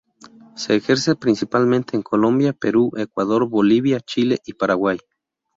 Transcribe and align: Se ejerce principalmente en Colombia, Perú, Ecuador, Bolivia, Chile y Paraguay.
Se 0.55 0.73
ejerce 0.75 1.13
principalmente 1.15 1.95
en 1.95 2.01
Colombia, 2.01 2.53
Perú, 2.53 2.91
Ecuador, 2.97 3.47
Bolivia, 3.47 3.99
Chile 3.99 4.39
y 4.45 4.53
Paraguay. 4.53 4.97